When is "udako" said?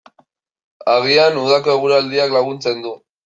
1.43-1.75